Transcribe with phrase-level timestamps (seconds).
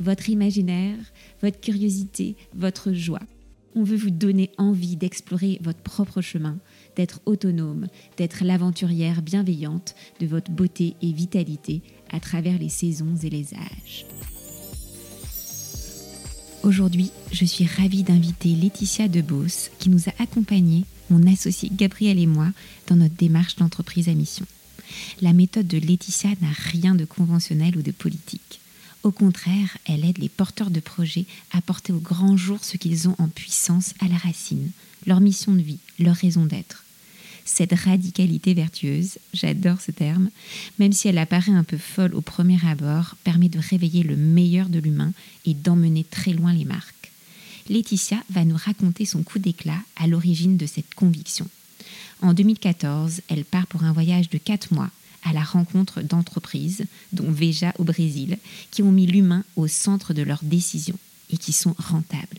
[0.00, 0.98] votre imaginaire,
[1.42, 3.20] votre curiosité, votre joie.
[3.76, 6.58] On veut vous donner envie d'explorer votre propre chemin,
[6.96, 13.30] d'être autonome, d'être l'aventurière bienveillante de votre beauté et vitalité à travers les saisons et
[13.30, 14.06] les âges.
[16.62, 22.26] Aujourd'hui, je suis ravie d'inviter Laetitia Debos qui nous a accompagnés, mon associé Gabriel et
[22.26, 22.48] moi,
[22.86, 24.46] dans notre démarche d'entreprise à mission.
[25.20, 28.60] La méthode de Laetitia n'a rien de conventionnel ou de politique.
[29.04, 33.06] Au contraire, elle aide les porteurs de projets à porter au grand jour ce qu'ils
[33.06, 34.70] ont en puissance à la racine,
[35.06, 36.84] leur mission de vie, leur raison d'être.
[37.44, 40.30] Cette radicalité vertueuse, j'adore ce terme,
[40.78, 44.70] même si elle apparaît un peu folle au premier abord, permet de réveiller le meilleur
[44.70, 45.12] de l'humain
[45.44, 47.12] et d'emmener très loin les marques.
[47.68, 51.46] Laetitia va nous raconter son coup d'éclat à l'origine de cette conviction.
[52.22, 54.90] En 2014, elle part pour un voyage de 4 mois
[55.24, 58.38] à la rencontre d'entreprises, dont Veja au Brésil,
[58.70, 60.98] qui ont mis l'humain au centre de leurs décisions
[61.30, 62.38] et qui sont rentables.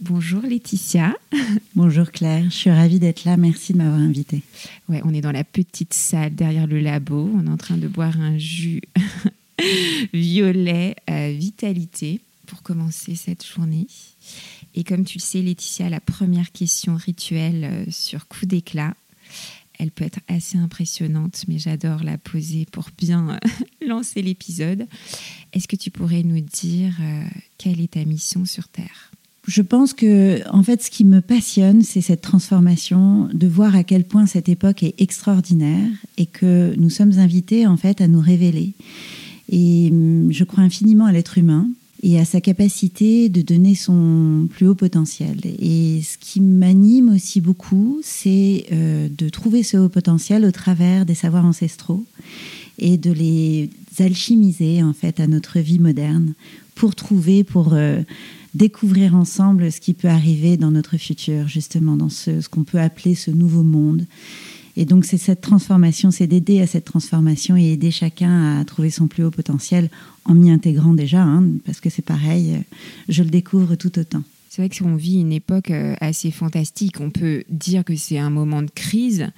[0.00, 1.14] Bonjour Laetitia.
[1.76, 3.36] Bonjour Claire, je suis ravie d'être là.
[3.36, 4.42] Merci de m'avoir invitée.
[4.88, 7.30] Ouais, on est dans la petite salle derrière le labo.
[7.34, 8.82] On est en train de boire un jus
[10.12, 13.86] violet vitalité pour commencer cette journée.
[14.74, 18.94] Et comme tu le sais, Laetitia, la première question rituelle euh, sur coup d'éclat,
[19.82, 23.38] elle peut être assez impressionnante, mais j'adore la poser pour bien
[23.86, 24.86] lancer l'épisode.
[25.52, 27.24] Est-ce que tu pourrais nous dire euh,
[27.58, 29.10] quelle est ta mission sur Terre?
[29.48, 33.82] Je pense que, en fait, ce qui me passionne, c'est cette transformation, de voir à
[33.82, 38.20] quel point cette époque est extraordinaire et que nous sommes invités, en fait, à nous
[38.20, 38.74] révéler.
[39.48, 41.68] Et hum, je crois infiniment à l'être humain
[42.02, 45.38] et à sa capacité de donner son plus haut potentiel.
[45.44, 51.06] Et ce qui m'anime aussi beaucoup, c'est euh, de trouver ce haut potentiel au travers
[51.06, 52.04] des savoirs ancestraux
[52.78, 53.70] et de les
[54.00, 56.34] alchimiser en fait à notre vie moderne
[56.74, 58.00] pour trouver, pour euh,
[58.54, 62.80] découvrir ensemble ce qui peut arriver dans notre futur, justement dans ce, ce qu'on peut
[62.80, 64.06] appeler ce nouveau monde.
[64.76, 68.90] Et donc c'est cette transformation, c'est d'aider à cette transformation et aider chacun à trouver
[68.90, 69.90] son plus haut potentiel
[70.24, 72.62] en m'y intégrant déjà, hein, parce que c'est pareil,
[73.08, 74.22] je le découvre tout autant.
[74.54, 77.96] C'est vrai que si on vit une époque euh, assez fantastique, on peut dire que
[77.96, 79.28] c'est un moment de crise.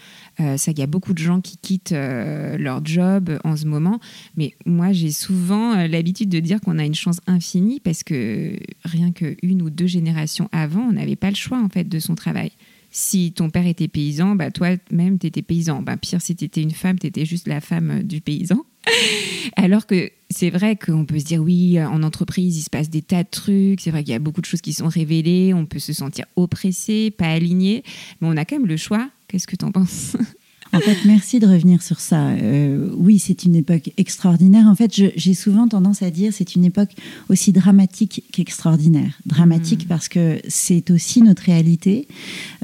[0.40, 3.64] Euh, ça, il y a beaucoup de gens qui quittent euh, leur job en ce
[3.64, 4.00] moment.
[4.36, 8.56] Mais moi, j'ai souvent euh, l'habitude de dire qu'on a une chance infinie parce que
[8.84, 12.16] rien qu'une ou deux générations avant, on n'avait pas le choix en fait de son
[12.16, 12.50] travail.
[12.96, 15.82] Si ton père était paysan, bah toi-même, tu étais paysan.
[15.82, 18.64] Bah, pire, si tu étais une femme, tu étais juste la femme du paysan.
[19.56, 23.02] Alors que c'est vrai qu'on peut se dire oui, en entreprise, il se passe des
[23.02, 23.80] tas de trucs.
[23.80, 25.52] C'est vrai qu'il y a beaucoup de choses qui sont révélées.
[25.52, 27.82] On peut se sentir oppressé, pas aligné.
[28.20, 29.10] Mais on a quand même le choix.
[29.26, 30.16] Qu'est-ce que tu en penses?
[30.74, 32.30] En fait, merci de revenir sur ça.
[32.30, 34.66] Euh, oui, c'est une époque extraordinaire.
[34.66, 36.90] En fait, j'ai souvent tendance à dire c'est une époque
[37.28, 39.18] aussi dramatique qu'extraordinaire.
[39.24, 39.88] Dramatique mmh.
[39.88, 42.08] parce que c'est aussi notre réalité.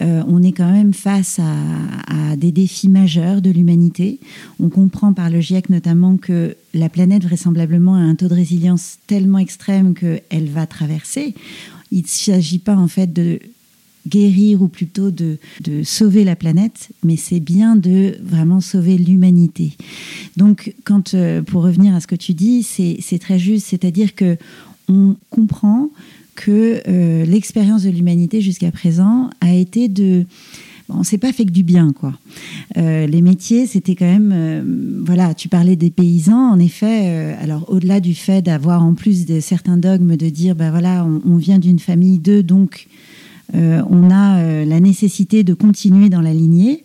[0.00, 4.19] Euh, on est quand même face à, à des défis majeurs de l'humanité.
[4.59, 8.99] On comprend par le GIEC notamment que la planète vraisemblablement a un taux de résilience
[9.06, 11.34] tellement extrême qu'elle va traverser.
[11.93, 13.41] Il ne s'agit pas en fait de
[14.09, 19.72] guérir ou plutôt de, de sauver la planète, mais c'est bien de vraiment sauver l'humanité.
[20.37, 24.37] Donc, quand, euh, pour revenir à ce que tu dis, c'est très juste, c'est-à-dire que
[24.88, 25.91] on comprend
[26.34, 30.25] que euh, l'expérience de l'humanité jusqu'à présent a été de
[30.93, 32.19] on s'est pas fait que du bien, quoi.
[32.77, 37.37] Euh, les métiers, c'était quand même, voilà, tu parlais des paysans, en effet.
[37.41, 41.23] Alors, au-delà du fait d'avoir en plus de certains dogmes de dire, ben voilà, on,
[41.25, 42.88] on vient d'une famille d'eux, donc
[43.55, 46.85] on a euh, la nécessité de continuer dans la lignée.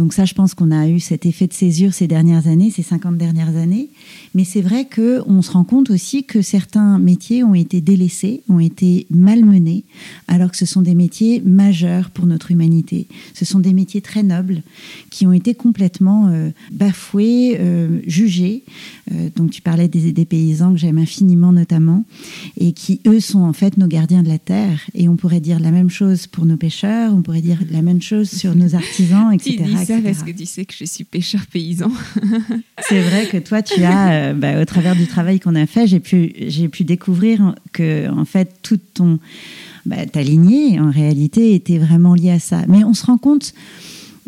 [0.00, 2.82] Donc ça, je pense qu'on a eu cet effet de césure ces dernières années, ces
[2.82, 3.90] 50 dernières années.
[4.34, 8.60] Mais c'est vrai qu'on se rend compte aussi que certains métiers ont été délaissés, ont
[8.60, 9.84] été malmenés,
[10.26, 13.08] alors que ce sont des métiers majeurs pour notre humanité.
[13.34, 14.62] Ce sont des métiers très nobles
[15.10, 18.64] qui ont été complètement euh, bafoués, euh, jugés.
[19.12, 22.04] Euh, donc tu parlais des, des paysans que j'aime infiniment notamment,
[22.56, 24.80] et qui eux sont en fait nos gardiens de la terre.
[24.94, 28.00] Et on pourrait dire la même chose pour nos pêcheurs, on pourrait dire la même
[28.00, 29.66] chose sur nos artisans, etc.
[29.94, 31.90] ça parce que tu sais que je suis pêcheur paysan.
[32.88, 36.00] c'est vrai que toi, tu as, bah, au travers du travail qu'on a fait, j'ai
[36.00, 39.18] pu, j'ai pu découvrir que, en fait, toute ton,
[39.86, 42.62] bah, ta lignée, en réalité, était vraiment liée à ça.
[42.68, 43.54] Mais on se rend compte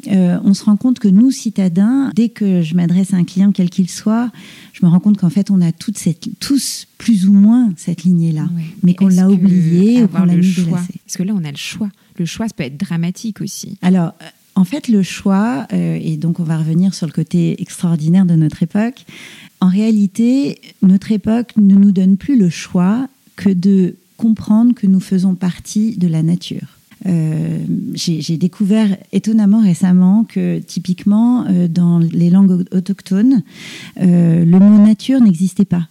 [0.09, 3.53] euh, on se rend compte que nous, citadins, dès que je m'adresse à un client,
[3.53, 4.31] quel qu'il soit,
[4.73, 8.49] je me rends compte qu'en fait, on a cette, tous plus ou moins cette lignée-là,
[8.83, 10.55] mais qu'on l'a oubliée ou qu'on l'a mis.
[10.55, 11.89] Parce que là, on a le choix.
[12.19, 13.79] Le choix, ça peut être dramatique aussi.
[13.81, 17.61] Alors, euh, en fait, le choix, euh, et donc on va revenir sur le côté
[17.61, 19.05] extraordinaire de notre époque,
[19.61, 25.01] en réalité, notre époque ne nous donne plus le choix que de comprendre que nous
[25.01, 26.79] faisons partie de la nature.
[27.07, 27.59] Euh,
[27.95, 33.43] j'ai découvert étonnamment récemment que typiquement euh, dans les langues autochtones,
[33.97, 35.89] le mot nature n'existait pas.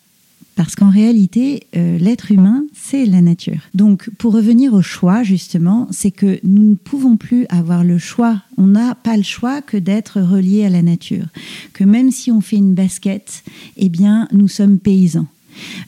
[0.61, 3.61] Parce qu'en réalité, l'être humain, c'est la nature.
[3.73, 8.43] Donc, pour revenir au choix, justement, c'est que nous ne pouvons plus avoir le choix.
[8.57, 11.25] On n'a pas le choix que d'être relié à la nature.
[11.73, 13.43] Que même si on fait une basket,
[13.75, 15.25] eh bien, nous sommes paysans.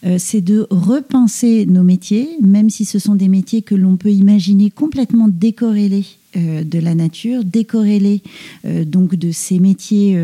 [0.06, 4.12] Euh, c'est de repenser nos métiers, même si ce sont des métiers que l'on peut
[4.12, 8.22] imaginer complètement décorrélés euh, de la nature, décorrélés
[8.66, 10.18] euh, donc de ces métiers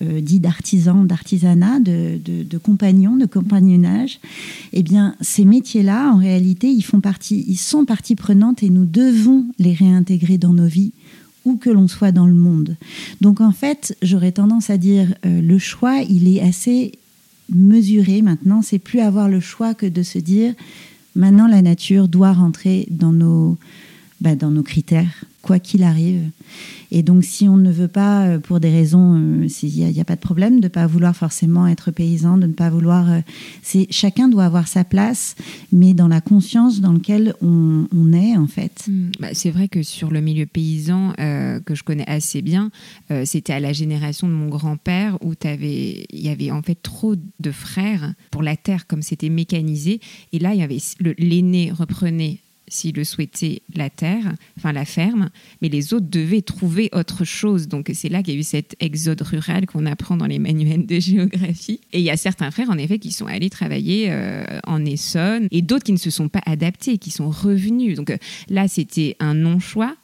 [0.00, 4.20] dits d'artisans, d'artisanat, de, compagnons, de compagnonnage.
[4.72, 8.84] Eh bien, ces métiers-là, en réalité, ils font partie, ils sont partie prenante et nous
[8.84, 10.92] devons les réintégrer dans nos vies
[11.44, 12.76] où que l'on soit dans le monde.
[13.20, 16.92] Donc en fait, j'aurais tendance à dire le choix, il est assez
[17.52, 20.54] mesurer maintenant, c'est plus avoir le choix que de se dire
[21.14, 23.58] maintenant la nature doit rentrer dans nos,
[24.24, 26.30] bah, dans nos critères, quoi qu'il arrive.
[26.90, 30.04] Et donc, si on ne veut pas, euh, pour des raisons, euh, il n'y a,
[30.06, 33.10] pas de problème de ne pas vouloir forcément être paysan, de ne pas vouloir.
[33.10, 33.20] Euh,
[33.62, 35.36] c'est chacun doit avoir sa place,
[35.72, 38.86] mais dans la conscience dans laquelle on, est, en fait.
[38.88, 39.10] Hmm.
[39.20, 42.70] Bah, c'est vrai que sur le milieu paysan, que je connais assez bien,
[43.24, 47.50] c'était à la génération de mon grand-père où il y avait en fait trop de
[47.50, 50.00] frères pour la terre, comme c'était mécanisé.
[50.32, 50.52] Et là,
[51.18, 52.38] l'aîné reprenait
[52.68, 55.30] s'il le souhaitait, la terre, enfin la ferme,
[55.60, 57.68] mais les autres devaient trouver autre chose.
[57.68, 60.86] Donc c'est là qu'il y a eu cet exode rural qu'on apprend dans les manuels
[60.86, 61.80] de géographie.
[61.92, 65.48] Et il y a certains frères, en effet, qui sont allés travailler euh, en Essonne,
[65.50, 67.96] et d'autres qui ne se sont pas adaptés, qui sont revenus.
[67.96, 68.16] Donc euh,
[68.48, 69.96] là, c'était un non-choix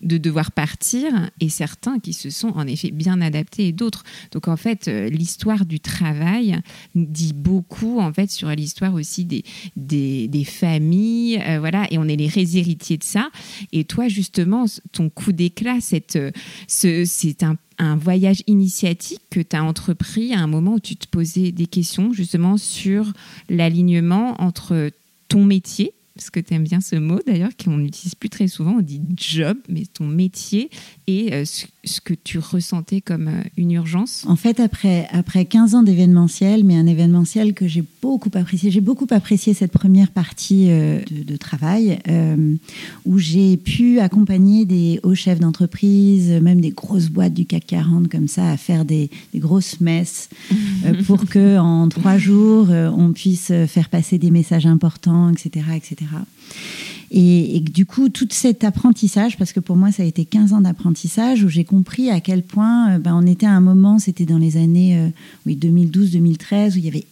[0.00, 4.04] de devoir partir et certains qui se sont en effet bien adaptés et d'autres.
[4.32, 6.60] Donc en fait, euh, l'histoire du travail
[6.94, 9.44] dit beaucoup en fait sur l'histoire aussi des,
[9.76, 13.30] des, familles, euh, voilà, et on est les héritiers de ça.
[13.72, 15.78] Et toi justement, ton coup d'éclat,
[16.14, 16.30] euh,
[16.66, 21.06] c'est un un voyage initiatique que tu as entrepris à un moment où tu te
[21.08, 23.12] posais des questions justement sur
[23.50, 24.90] l'alignement entre
[25.28, 28.76] ton métier parce que tu aimes bien ce mot d'ailleurs, qu'on n'utilise plus très souvent,
[28.78, 30.70] on dit job, mais ton métier
[31.06, 35.74] et euh, ce que tu ressentais comme euh, une urgence En fait, après, après 15
[35.74, 40.70] ans d'événementiel, mais un événementiel que j'ai beaucoup apprécié, j'ai beaucoup apprécié cette première partie
[40.70, 41.98] euh, de, travail
[43.04, 48.08] où j'ai pu accompagner des hauts chefs d'entreprise, même des grosses boîtes du CAC 40
[48.08, 50.30] comme ça, à faire des, des grosses messes
[51.06, 55.66] pour que en trois jours, on puisse faire passer des messages importants, etc.
[55.76, 56.05] etc.
[57.10, 60.60] Et, du coup, tout cet apprentissage, parce que pour moi, ça a été 15 ans
[60.60, 64.26] d'apprentissage, où j'ai compris à quel point euh, ben, on était à un moment, c'était
[64.26, 65.08] dans les années euh,
[65.46, 67.04] oui, 2012-2013, où il y avait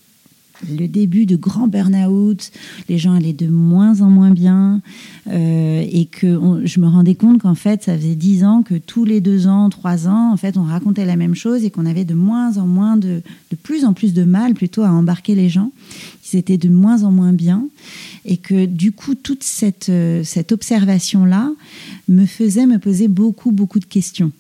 [0.68, 2.50] le début de grands burn-out,
[2.88, 4.80] les gens allaient de moins en moins bien,
[5.28, 9.04] euh, et que je me rendais compte qu'en fait, ça faisait dix ans que tous
[9.04, 12.04] les deux ans, trois ans, en fait, on racontait la même chose et qu'on avait
[12.04, 15.48] de moins en moins de, de plus en plus de mal plutôt à embarquer les
[15.48, 15.70] gens,
[16.34, 17.68] étaient de moins en moins bien,
[18.24, 21.52] et que du coup, toute cette, euh, cette observation-là
[22.08, 24.32] me faisait me poser beaucoup, beaucoup de questions.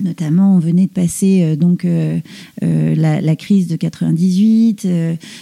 [0.00, 2.20] Notamment, on venait de passer euh, donc euh,
[2.62, 4.86] euh, la, crise de 98,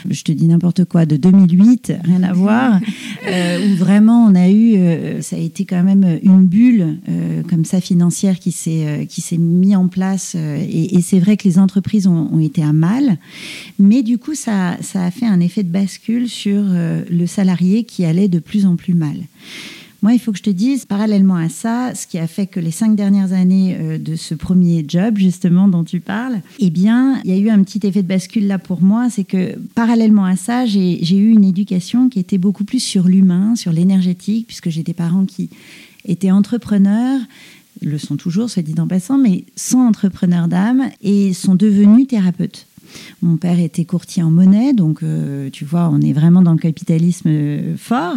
[0.09, 2.81] je te dis n'importe quoi, de 2008, rien à voir,
[3.27, 4.77] où vraiment on a eu,
[5.23, 6.99] ça a été quand même une bulle
[7.49, 11.59] comme ça financière qui s'est qui s'est mis en place, et, c'est vrai que les
[11.59, 13.17] entreprises ont, ont, été à mal,
[13.79, 18.05] mais du coup ça ça a fait un effet de bascule sur le salarié qui
[18.05, 19.17] allait de plus en plus mal.
[20.07, 22.61] Moi, il faut que je te dise, parallèlement à ça, ce qui a fait que
[22.61, 27.21] les cinq dernières années euh, de ce premier job, justement, dont tu parles, eh bien,
[27.25, 30.25] il y a eu un petit effet de bascule là pour moi, c'est que parallèlement
[30.25, 34.71] à ça, j'ai eu une éducation qui était beaucoup plus sur l'humain, sur l'énergétique, puisque
[34.71, 35.51] j'ai des parents qui
[36.05, 37.19] étaient entrepreneurs,
[37.83, 42.66] le sont toujours, soit dit en passant, mais sont entrepreneurs d'âme et sont devenus thérapeutes.
[43.23, 46.59] Mon père était courtier en monnaie, donc euh, tu vois, on est vraiment dans le
[46.59, 48.17] capitalisme euh, fort.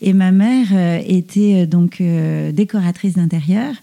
[0.00, 2.02] Et ma mère euh, était donc
[2.52, 3.74] décoratrice d'intérieur.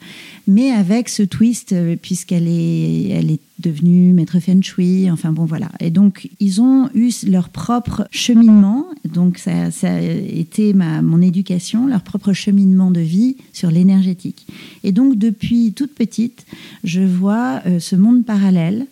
[0.48, 5.46] Mais avec ce twist, euh, puisqu'elle est, elle est devenue maître feng shui, enfin bon
[5.46, 5.70] voilà.
[5.80, 11.22] Et donc ils ont eu leur propre cheminement, donc ça, ça a été ma, mon
[11.22, 14.48] éducation, leur propre cheminement de vie sur l'énergétique.
[14.84, 16.46] Et donc depuis toute petite,
[16.84, 18.86] je vois euh, ce monde parallèle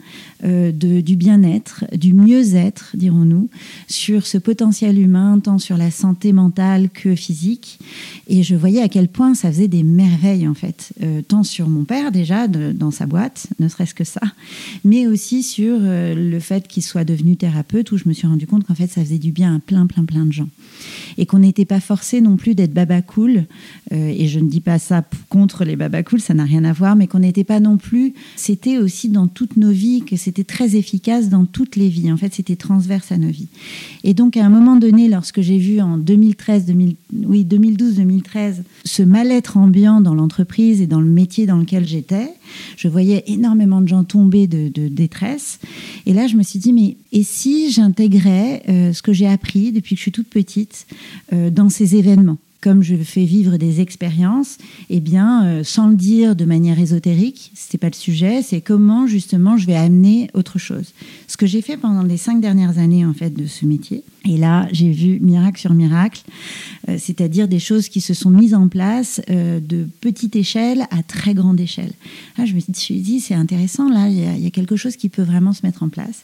[0.43, 3.49] euh, de, du bien-être, du mieux-être, dirons-nous,
[3.87, 7.79] sur ce potentiel humain, tant sur la santé mentale que physique.
[8.27, 11.69] Et je voyais à quel point ça faisait des merveilles, en fait, euh, tant sur
[11.69, 14.21] mon père déjà, dans sa boîte, ne serait-ce que ça,
[14.83, 18.47] mais aussi sur euh, le fait qu'il soit devenu thérapeute, où je me suis rendu
[18.47, 20.49] compte qu'en fait, ça faisait du bien à plein, plein, plein de gens.
[21.17, 23.45] Et qu'on n'était pas forcé non plus d'être baba cool,
[23.91, 26.95] et je ne dis pas ça contre les baba cool, ça n'a rien à voir,
[26.95, 30.75] mais qu'on n'était pas non plus, c'était aussi dans toutes nos vies que c'était très
[30.75, 32.11] efficace dans toutes les vies.
[32.11, 33.47] En fait, c'était transverse à nos vies.
[34.03, 39.03] Et donc, à un moment donné, lorsque j'ai vu en 2013, 2000, oui, 2012-2013, ce
[39.03, 42.29] mal-être ambiant dans l'entreprise et dans le métier dans lequel j'étais,
[42.77, 45.59] je voyais énormément de gens tomber de, détresse.
[46.05, 49.71] Et là, je me suis dit, mais et si j'intégrais euh, ce que j'ai appris
[49.71, 50.87] depuis que je suis toute petite
[51.33, 52.37] euh, dans ces événements?
[52.61, 54.57] Comme je fais vivre des expériences,
[54.89, 59.05] eh bien, euh, sans le dire de manière ésotérique, c'est pas le sujet, c'est comment
[59.05, 60.93] justement je vais amener autre chose.
[61.27, 64.37] Ce que j'ai fait pendant les cinq dernières années en fait de ce métier, et
[64.37, 66.23] là, j'ai vu miracle sur miracle,
[66.89, 71.03] euh, c'est-à-dire des choses qui se sont mises en place euh, de petite échelle à
[71.03, 71.91] très grande échelle.
[72.37, 75.21] Ah, je me suis dit, c'est intéressant, là, il y, a quelque chose qui peut
[75.21, 76.23] vraiment se mettre en place.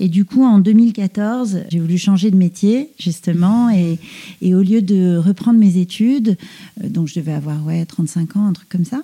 [0.00, 3.98] Et du coup, en 2014, j'ai voulu changer de métier, justement, et,
[4.42, 6.36] et, au lieu de reprendre mes études,
[6.82, 9.02] euh, donc je devais avoir ouais, 35 ans, un truc comme ça,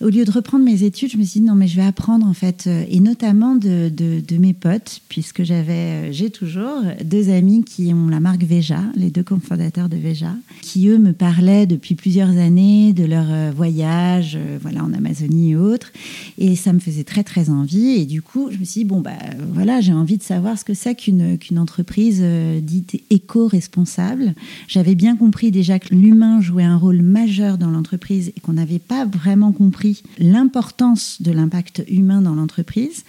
[0.00, 2.26] au lieu de reprendre mes études, je me suis dit, non, mais je vais apprendre,
[2.26, 3.90] en fait, et notamment de,
[4.38, 9.22] mes potes, puisque j'avais, j'ai toujours deux amis qui ont la marque Veja, les deux
[9.22, 14.58] cofondateurs de Veja, qui eux me parlaient depuis plusieurs années de leur euh, voyage euh,
[14.60, 15.92] voilà, en Amazonie et autres.
[16.38, 18.00] Et ça me faisait très très envie.
[18.00, 19.12] Et du coup, je me suis dit, bon, bah
[19.52, 24.34] voilà, j'ai envie de savoir ce que c'est qu'une qu'une entreprise euh, dite éco-responsable.
[24.68, 28.78] J'avais bien compris déjà que l'humain jouait un rôle majeur dans l'entreprise et qu'on n'avait
[28.78, 33.04] pas vraiment compris l'importance de l'impact humain dans l'entreprise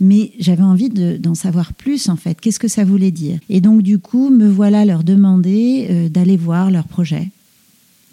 [0.00, 2.40] mais j'avais envie d'en savoir plus en fait.
[2.40, 3.38] Qu'est-ce que ça voulait dire?
[3.48, 7.30] Et donc du coup, me voilà leur demander euh, d'aller voir leur projet,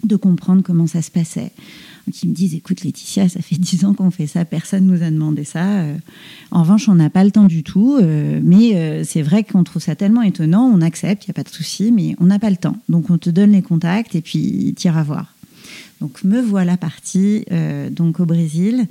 [0.04, 1.52] de comprendre comment ça se passait.
[2.22, 5.10] Ils me disent, écoute Laetitia, ça fait dix ans qu'on fait ça, personne nous a
[5.10, 5.64] demandé ça.
[5.64, 5.96] Euh,
[6.50, 9.82] en revanche, on n'a pas le temps du tout, euh, mais c'est vrai qu'on trouve
[9.82, 12.50] ça tellement étonnant, on accepte, il n'y a pas de souci, mais on n'a pas
[12.50, 12.76] le temps.
[12.88, 15.34] Donc on te donne les contacts et puis t'iras voir.
[16.02, 17.44] Donc me voilà partie
[17.90, 18.88] donc au Brésil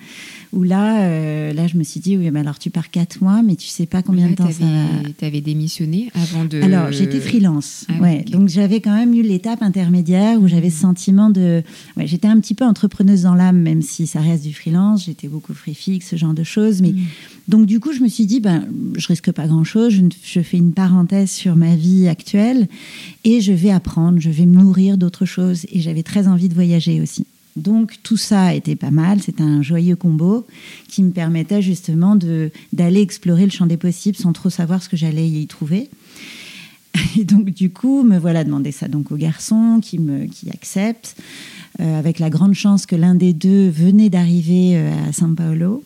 [0.54, 3.42] où là, euh, là, je me suis dit, oui, mais alors tu pars quatre mois,
[3.42, 5.10] mais tu sais pas combien de temps ça va.
[5.18, 6.62] Tu avais démissionné avant de.
[6.62, 7.86] Alors, j'étais freelance.
[7.88, 8.26] Ah ouais.
[8.30, 11.64] Donc, j'avais quand même eu l'étape intermédiaire où j'avais ce sentiment de.
[11.96, 15.06] Ouais, j'étais un petit peu entrepreneuse dans l'âme, même si ça reste du freelance.
[15.06, 16.82] J'étais beaucoup free fixe, ce genre de choses.
[16.82, 16.92] Mais.
[16.92, 17.00] Mm.
[17.48, 18.66] Donc, du coup, je me suis dit, ben,
[18.96, 19.94] je risque pas grand-chose.
[19.94, 22.68] Je, je fais une parenthèse sur ma vie actuelle
[23.24, 25.66] et je vais apprendre, je vais me nourrir d'autres choses.
[25.72, 27.01] Et j'avais très envie de voyager
[27.58, 30.48] Donc tout ça était pas mal, c'était un joyeux combo
[30.88, 32.18] qui me permettait justement
[32.72, 35.90] d'aller explorer le champ des possibles sans trop savoir ce que j'allais y trouver.
[37.18, 41.18] Et donc du coup, me voilà demander ça donc au garçon qui me qui accepte,
[41.80, 45.84] euh, avec la grande chance que l'un des deux venait d'arriver euh, à São Paulo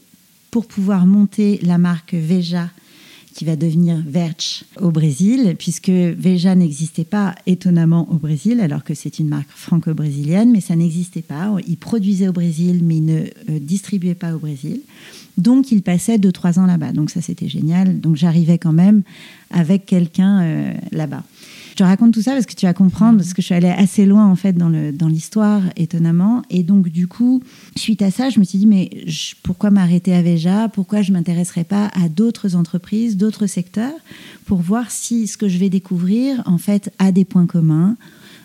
[0.52, 2.70] pour pouvoir monter la marque Veja
[3.36, 8.94] qui va devenir Verge au Brésil, puisque Veja n'existait pas étonnamment au Brésil, alors que
[8.94, 11.54] c'est une marque franco-brésilienne, mais ça n'existait pas.
[11.68, 14.80] Il produisait au Brésil, mais il ne euh, distribuait pas au Brésil.
[15.38, 16.94] Donc, il passait deux, trois ans là-bas.
[16.94, 18.00] Donc, ça, c'était génial.
[18.00, 19.04] Donc, j'arrivais quand même
[19.52, 21.24] avec quelqu'un euh, là-bas.
[21.76, 23.68] Je te raconte tout ça parce que tu vas comprendre, parce que je suis allée
[23.68, 24.70] assez loin en fait dans,
[25.10, 26.42] l'histoire, étonnamment.
[26.50, 27.44] Et donc, du coup,
[27.76, 28.90] suite à ça, je me suis dit, mais
[29.44, 30.70] pourquoi m'arrêter à Veja?
[30.70, 33.92] Pourquoi je m'intéresserais pas à d'autres entreprises, d'autres secteurs,
[34.46, 37.98] pour voir si ce que je vais découvrir, en fait, a des points communs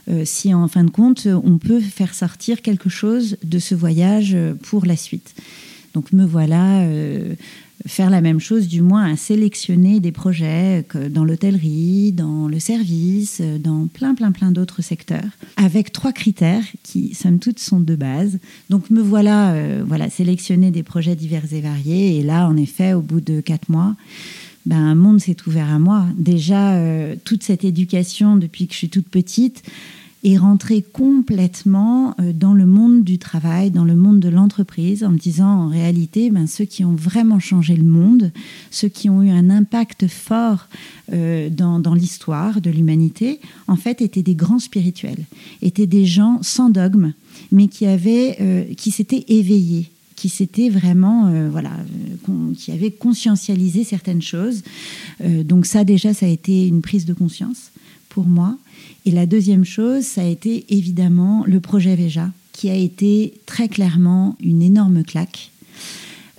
[0.09, 4.37] euh, si en fin de compte, on peut faire sortir quelque chose de ce voyage
[4.63, 5.37] pour la suite?
[5.95, 7.35] Donc me voilà euh,
[7.87, 13.41] faire la même chose, du moins à sélectionner des projets dans l'hôtellerie, dans le service,
[13.41, 18.39] dans plein, plein, plein d'autres secteurs, avec trois critères qui, somme toute, sont de base.
[18.69, 22.19] Donc me voilà, euh, voilà, sélectionner des projets divers et variés.
[22.19, 23.97] Et là, en effet, au bout de quatre mois,
[24.67, 26.07] ben, un monde s'est ouvert à moi.
[26.17, 29.63] Déjà, euh, toute cette éducation depuis que je suis toute petite,
[30.23, 35.11] et rentrer complètement euh, dans le monde du travail, dans le monde de l'entreprise, en
[35.11, 38.31] me disant en réalité, ben, ceux qui ont vraiment changé le monde,
[38.71, 40.69] ceux qui ont eu un impact fort
[41.13, 45.25] euh, dans, dans l'histoire de l'humanité, en fait, étaient des grands spirituels,
[45.63, 47.13] étaient des gens sans dogme,
[47.51, 51.71] mais qui avaient, euh, qui s'étaient éveillés qui s'était vraiment, voilà,
[52.59, 54.63] qui avait conscientialisé certaines choses.
[55.25, 57.71] donc ça déjà, ça a été une prise de conscience
[58.11, 58.59] pour moi.
[59.07, 63.69] Et la deuxième chose, ça a été évidemment le projet Veja, qui a été très
[63.69, 65.51] clairement une énorme claque.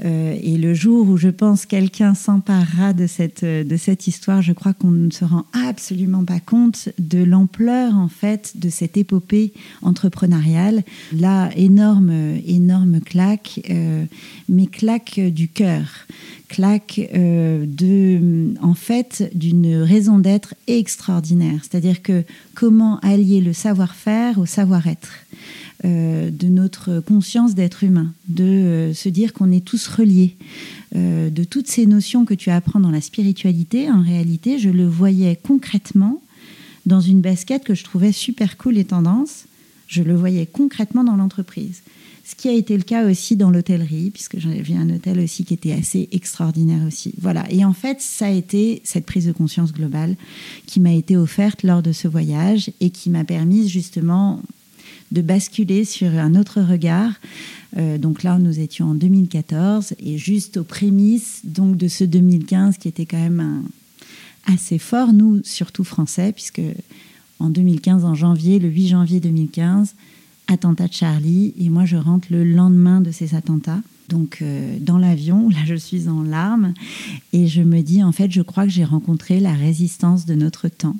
[0.04, 4.54] Euh, et le jour où je pense quelqu'un s'emparera de cette, de cette histoire, je
[4.54, 9.54] crois qu'on ne se rend absolument pas compte de l'ampleur en fait de cette épopée
[9.82, 10.84] entrepreneuriale.
[11.14, 12.12] Là, énorme,
[12.46, 14.06] énorme claque, euh,
[14.50, 15.88] mais claque du cœur,
[16.48, 21.62] claque euh, de, en fait, d'une raison d'être extraordinaire.
[21.62, 22.24] C'est-à-dire que
[22.56, 25.12] comment allier le savoir-faire au savoir-être?
[25.84, 30.36] Euh, de notre conscience d'être humain, de euh, se dire qu'on est tous reliés,
[30.96, 33.90] euh, de toutes ces notions que tu apprends dans la spiritualité.
[33.90, 36.22] En réalité, je le voyais concrètement
[36.86, 39.46] dans une basket que je trouvais super cool et tendance.
[39.88, 41.82] Je le voyais concrètement dans l'entreprise.
[42.26, 45.46] Ce qui a été le cas aussi dans l'hôtellerie, puisque j'avais vu un hôtel aussi
[45.46, 47.16] qui était assez extraordinaire aussi.
[47.20, 47.52] Voilà.
[47.52, 50.16] Et en fait, ça a été cette prise de conscience globale
[50.68, 54.44] qui m'a été offerte lors de ce voyage et qui m'a permis justement
[55.12, 57.14] de basculer sur un autre regard.
[57.78, 62.78] Euh, donc là, nous étions en 2014 et juste aux prémices donc de ce 2015
[62.78, 63.64] qui était quand même
[64.46, 66.62] assez fort, nous surtout français, puisque
[67.40, 69.96] en 2015, en janvier, le 8 janvier 2015,
[70.48, 73.82] attentat de Charlie, et moi je rentre le lendemain de ces attentats.
[74.10, 76.74] Donc euh, dans l'avion, là je suis en larmes
[77.34, 80.68] et je me dis en fait je crois que j'ai rencontré la résistance de notre
[80.68, 80.98] temps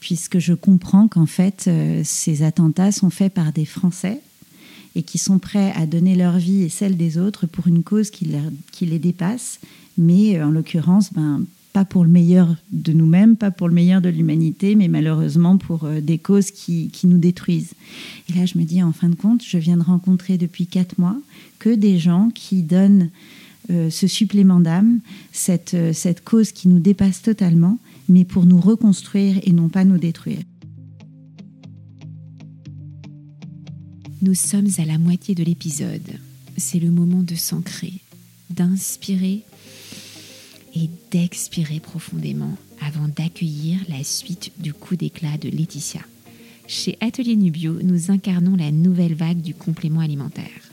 [0.00, 4.20] puisque je comprends qu'en fait, euh, ces attentats sont faits par des Français
[4.96, 8.10] et qui sont prêts à donner leur vie et celle des autres pour une cause
[8.10, 8.26] qui,
[8.80, 9.60] les dépasse,
[9.96, 14.00] mais euh, en l'occurrence, ben, pas pour le meilleur de nous-mêmes, pas pour le meilleur
[14.00, 17.74] de l'humanité, mais malheureusement pour euh, des causes qui, nous détruisent.
[18.28, 20.98] Et là, je me dis, en fin de compte, je viens de rencontrer depuis quatre
[20.98, 21.16] mois
[21.60, 23.10] que des gens qui donnent
[23.68, 24.98] ce supplément d'âme,
[25.30, 27.78] cette, cette cause qui nous dépasse totalement,
[28.10, 30.42] mais pour nous reconstruire et non pas nous détruire.
[34.20, 36.18] Nous sommes à la moitié de l'épisode.
[36.58, 37.94] C'est le moment de s'ancrer,
[38.50, 39.42] d'inspirer
[40.74, 46.00] et d'expirer profondément avant d'accueillir la suite du coup d'éclat de Laetitia.
[46.66, 50.70] Chez Atelier Nubio, nous incarnons la nouvelle vague du complément alimentaire.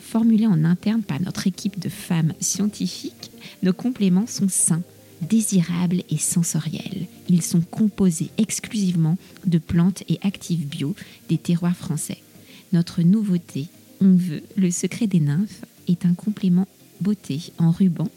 [0.00, 3.30] Formulés en interne par notre équipe de femmes scientifiques,
[3.62, 4.82] nos compléments sont sains
[5.22, 7.06] désirables et sensoriels.
[7.28, 10.94] Ils sont composés exclusivement de plantes et actifs bio
[11.28, 12.18] des terroirs français.
[12.72, 13.66] Notre nouveauté,
[14.00, 16.68] on veut, le secret des nymphes, est un complément
[17.00, 18.08] beauté en ruban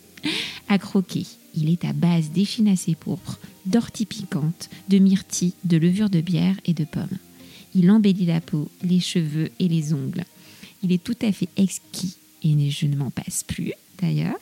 [0.69, 1.25] à croquer.
[1.55, 6.73] Il est à base d'échinacées pourpres, d'ortie piquante, de myrtille, de levure de bière et
[6.73, 7.17] de pommes.
[7.75, 10.25] Il embellit la peau, les cheveux et les ongles.
[10.83, 14.37] Il est tout à fait exquis et je ne m'en passe plus d'ailleurs.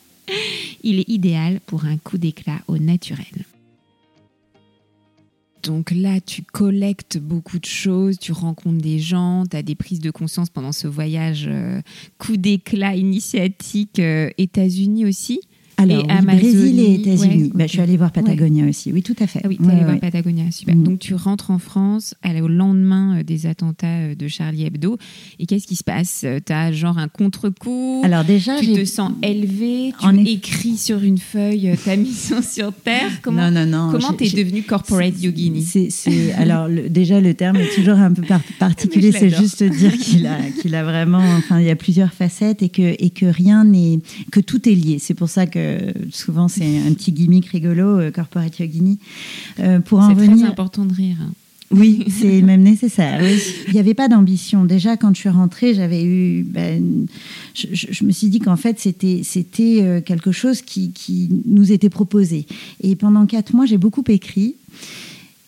[0.84, 3.46] Il est idéal pour un coup d'éclat au naturel.
[5.64, 10.00] Donc là, tu collectes beaucoup de choses, tu rencontres des gens, tu as des prises
[10.00, 11.82] de conscience pendant ce voyage euh,
[12.18, 15.40] coup d'éclat initiatique euh, États-Unis aussi.
[15.82, 17.52] Alors, Brésil et États-Unis.
[17.54, 18.92] Bah, je suis allée voir Patagonia aussi.
[18.92, 19.42] Oui, tout à fait.
[19.44, 20.76] Ah oui, tu es allée voir Patagonia, super.
[20.76, 20.84] Mm.
[20.84, 24.98] Donc, tu rentres en France au lendemain euh, des attentats euh, de Charlie Hebdo.
[25.40, 26.22] Et qu'est-ce qui se passe?
[26.24, 31.02] Euh, Tu as genre un contre-coup Alors, déjà, tu te sens élevé, tu écris sur
[31.04, 33.12] une feuille ta mission sur Terre.
[33.22, 33.92] Comment, non, non, non.
[33.92, 35.62] Comment tu es devenu corporate yogini?
[35.64, 38.24] c'est, Alors, déjà, le terme est toujours un peu
[38.60, 39.12] particulier.
[39.12, 41.24] c'est juste dire qu'il a, qu'il a vraiment.
[41.38, 44.00] Enfin, il y a plusieurs facettes et que, et que rien n'est.
[44.32, 44.98] que tout est lié.
[45.00, 45.71] C'est pour ça que
[46.12, 49.00] souvent c'est un petit gimmick rigolo, euh, corporate yogini.
[49.60, 51.18] Euh, pour en C'est très important de rire.
[51.72, 53.22] Oui, c'est même nécessaire.
[53.68, 54.66] Il n'y avait pas d'ambition.
[54.66, 56.44] Déjà, quand je suis rentrée, j'avais eu.
[56.44, 57.08] Ben,
[57.54, 61.90] je, me suis dit qu'en fait, c'était c'était euh, quelque chose qui, qui, nous était
[61.90, 62.46] proposé.
[62.82, 64.56] Et pendant quatre mois, j'ai beaucoup écrit.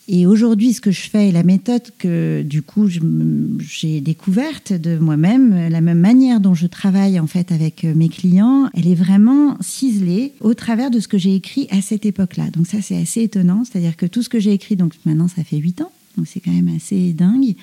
[0.10, 5.70] Et aujourd'hui, ce que je fais, la méthode que du coup j'ai découverte de moi-même,
[5.70, 10.34] la même manière dont je travaille en fait avec mes clients, elle est vraiment ciselée
[10.42, 12.50] au travers de ce que j'ai écrit à cette époque-là.
[12.52, 13.64] Donc ça, c'est assez étonnant.
[13.64, 16.42] C'est-à-dire que tout ce que j'ai écrit, donc maintenant ça fait huit ans, donc c'est
[16.42, 17.56] quand même assez dingue.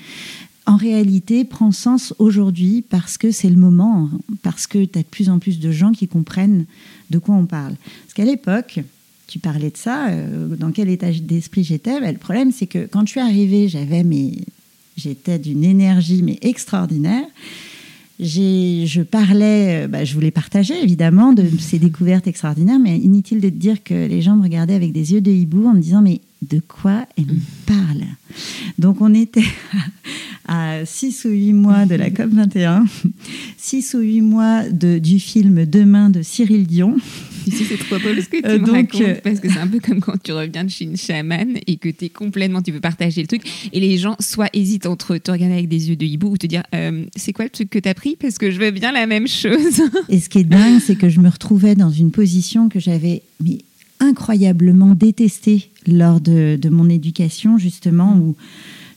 [0.64, 4.08] En réalité, prend sens aujourd'hui parce que c'est le moment,
[4.42, 6.64] parce que tu as de plus en plus de gens qui comprennent
[7.10, 7.74] de quoi on parle.
[8.02, 8.80] Parce qu'à l'époque,
[9.30, 12.00] tu parlais de ça, euh, dans quel état d'esprit j'étais.
[12.00, 14.38] Ben, le problème, c'est que quand je suis arrivée, j'avais mes...
[14.96, 17.24] j'étais d'une énergie mais extraordinaire.
[18.18, 23.54] je parlais, bah, je voulais partager évidemment de ces découvertes extraordinaires, mais inutile de te
[23.54, 26.20] dire que les gens me regardaient avec des yeux de hibou en me disant mais
[26.42, 28.04] de quoi elle me parle?
[28.78, 29.44] Donc on était
[30.48, 32.84] à 6 ou 8 mois de la COP 21,
[33.56, 36.96] 6 ou 8 mois de, du film Demain de Cyril Dion.
[37.46, 39.66] Ici, c'est trop beau ce que tu euh, me racontes, euh, parce que c'est un
[39.66, 42.72] peu comme quand tu reviens de chez une chamane et que tu es complètement, tu
[42.72, 45.96] veux partager le truc, et les gens soit hésitent entre te regarder avec des yeux
[45.96, 48.16] de hibou ou te dire euh, c'est quoi le truc que tu as pris?
[48.16, 49.82] Parce que je veux bien la même chose.
[50.08, 53.22] Et ce qui est dingue, c'est que je me retrouvais dans une position que j'avais
[54.00, 58.34] incroyablement détestée lors de, de mon éducation, justement, où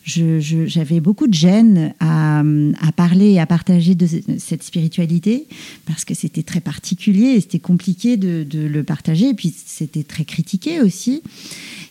[0.06, 5.48] j'avais beaucoup de gêne à, à, parler et à partager de cette spiritualité
[5.86, 10.26] parce que c'était très particulier et c'était compliqué de, le partager et puis c'était très
[10.26, 11.22] critiqué aussi.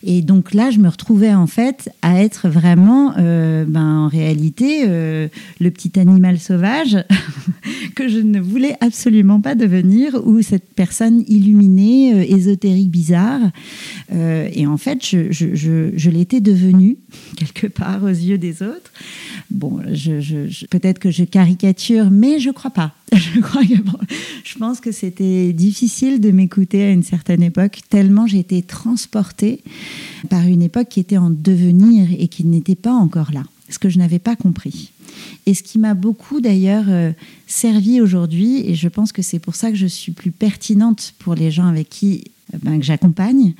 [0.05, 4.83] Et donc là, je me retrouvais en fait à être vraiment, euh, ben, en réalité,
[4.87, 5.29] euh,
[5.61, 6.99] le petit animal sauvage
[7.95, 13.41] que je ne voulais absolument pas devenir, ou cette personne illuminée, euh, ésotérique, bizarre.
[14.11, 16.97] et en fait, je l'étais devenue
[17.37, 18.93] quelque part aux yeux des autres.
[19.51, 22.95] Bon, je, peut-être que je caricature, mais je crois pas.
[23.13, 23.75] Je crois que
[24.45, 29.63] je pense que c'était difficile de m'écouter à une certaine époque, tellement j'étais transportée
[30.31, 33.91] par une époque qui était en devenir et qui n'était pas encore là, ce que
[33.91, 34.93] je n'avais pas compris.
[35.47, 37.13] Et ce qui m'a beaucoup d'ailleurs euh,
[37.47, 41.35] servi aujourd'hui, et je pense que c'est pour ça que je suis plus pertinente pour
[41.35, 43.55] les gens avec qui euh, ben, que j'accompagne,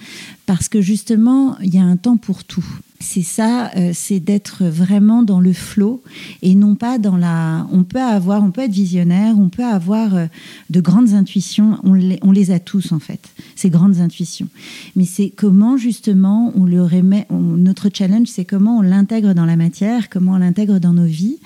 [0.47, 2.65] parce que justement, il y a un temps pour tout
[3.03, 6.03] c'est ça, euh, c'est d'être vraiment dans le flot
[6.41, 7.67] et non pas dans la.
[7.73, 10.27] On peut avoir, on peut être visionnaire, on peut avoir euh,
[10.71, 11.79] de grandes intuitions.
[11.83, 14.49] On les, on les, a tous en fait, ces grandes intuitions.
[14.97, 17.27] Mais c'est comment justement on le remet.
[17.31, 21.39] notre challenge, c'est comment on l'intègre dans la matière, comment on l'intègre dans nos vies,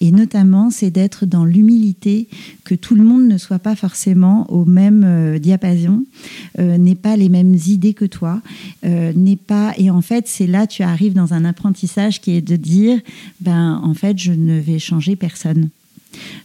[0.00, 2.28] et notamment c'est d'être dans l'humilité,
[2.64, 6.04] que tout le monde ne soit pas forcément au même euh, diapason,
[6.58, 8.40] n'ait pas les mêmes idées que toi,
[8.82, 9.72] n'est pas.
[9.76, 12.98] Et en fait, c'est là tu arrives dans un apprentissage qui est de dire,
[13.40, 15.68] ben en fait, je ne vais changer personne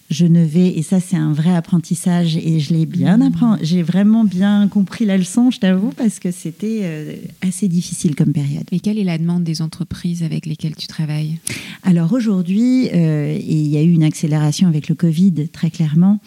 [0.09, 3.21] je ne vais et ça c'est un vrai apprentissage et je l'ai bien mmh.
[3.21, 8.15] appris j'ai vraiment bien compris la leçon je t'avoue parce que c'était euh, assez difficile
[8.15, 8.63] comme période.
[8.71, 11.37] Et quelle est la demande des entreprises avec lesquelles tu travailles?
[11.83, 16.19] Alors aujourd'hui euh, il y a eu une accélération avec le Covid très clairement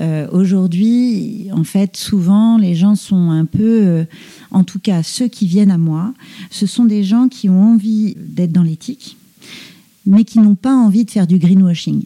[0.00, 4.06] euh, aujourd'hui en fait souvent les gens sont un peu
[4.50, 6.14] en tout cas ceux qui viennent à moi
[6.50, 9.16] ce sont des gens qui ont envie d'être dans l'éthique
[10.06, 12.04] mais qui n'ont pas envie de faire du greenwashing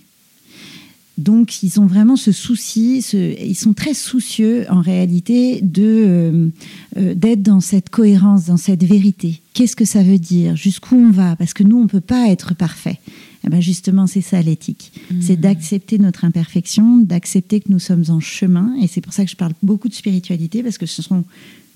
[1.21, 6.49] donc, ils ont vraiment ce souci, ils sont très soucieux en réalité de euh,
[6.97, 9.41] euh, d'être dans cette cohérence, dans cette vérité.
[9.53, 10.57] Qu'est-ce que ça veut dire?
[10.57, 11.37] Jusqu'où on va?
[11.37, 12.99] Parce que nous, on ne peut pas être parfait.
[13.45, 14.93] Eh ben justement, c'est ça l'éthique.
[15.11, 15.15] Mmh.
[15.21, 18.75] C'est d'accepter notre imperfection, d'accepter que nous sommes en chemin.
[18.83, 21.25] Et c'est pour ça que je parle beaucoup de spiritualité, parce que ce sont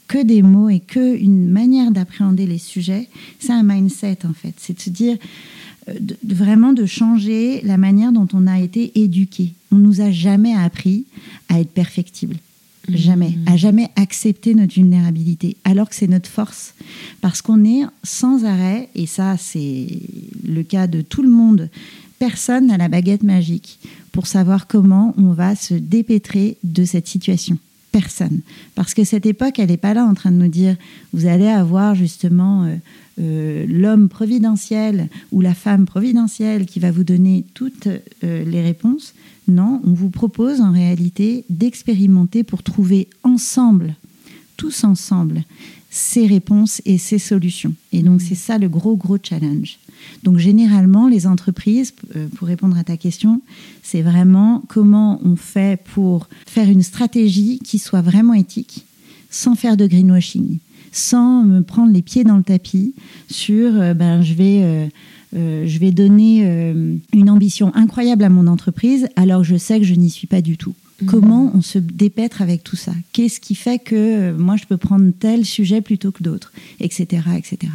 [0.08, 3.08] que des mots et que une manière d'appréhender les sujets.
[3.40, 4.54] C'est un mindset, en fait.
[4.58, 5.16] C'est de se dire,
[5.88, 9.52] de, vraiment de changer la manière dont on a été éduqué.
[9.70, 11.04] On nous a jamais appris
[11.48, 12.36] à être perfectible.
[12.88, 12.96] Mmh.
[12.96, 13.38] Jamais.
[13.46, 15.56] À jamais accepter notre vulnérabilité.
[15.64, 16.74] Alors que c'est notre force.
[17.20, 19.86] Parce qu'on est sans arrêt, et ça, c'est
[20.46, 21.70] le cas de tout le monde.
[22.18, 23.78] Personne n'a la baguette magique
[24.12, 27.58] pour savoir comment on va se dépêtrer de cette situation
[27.94, 28.40] personne.
[28.74, 30.74] Parce que cette époque, elle n'est pas là en train de nous dire,
[31.12, 32.74] vous allez avoir justement euh,
[33.20, 39.14] euh, l'homme providentiel ou la femme providentielle qui va vous donner toutes euh, les réponses.
[39.46, 43.94] Non, on vous propose en réalité d'expérimenter pour trouver ensemble,
[44.56, 45.44] tous ensemble,
[45.90, 47.74] ces réponses et ces solutions.
[47.92, 49.78] Et donc c'est ça le gros, gros challenge.
[50.24, 53.42] Donc généralement, les entreprises, euh, pour répondre à ta question,
[53.84, 58.86] c'est vraiment comment on fait pour faire une stratégie qui soit vraiment éthique,
[59.30, 60.58] sans faire de greenwashing
[60.94, 62.94] sans me prendre les pieds dans le tapis
[63.28, 64.62] sur euh, ben, je vais.
[64.62, 64.86] Euh,
[65.36, 66.44] euh, je vais donner
[67.12, 70.56] une ambition incroyable à mon entreprise alors je sais que je n'y suis pas du
[70.56, 70.76] tout.
[71.00, 71.08] Mhm.
[71.08, 72.92] Comment on se dépêtre avec tout ça?
[73.12, 77.22] Qu'est-ce qui fait que euh, moi je peux prendre tel sujet plutôt que d'autres, etc.,
[77.36, 77.72] etc.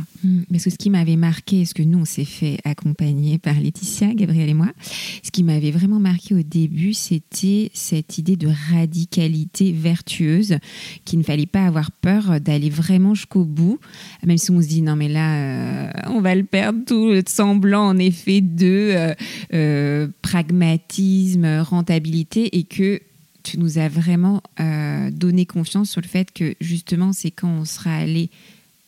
[0.50, 4.14] Parce que ce qui m'avait marqué, ce que nous on s'est fait accompagner par Laetitia,
[4.14, 4.70] Gabriel et moi,
[5.22, 10.58] ce qui m'avait vraiment marqué au début, c'était cette idée de radicalité vertueuse,
[11.04, 13.80] qu'il ne fallait pas avoir peur d'aller vraiment jusqu'au bout,
[14.26, 17.24] même si on se dit non mais là euh, on va le perdre tout le
[17.28, 19.14] semblant en effet de
[19.54, 23.02] euh, pragmatisme, rentabilité et que
[23.50, 27.66] tu nous as vraiment euh, donné confiance sur le fait que justement, c'est quand on
[27.66, 28.30] sera allé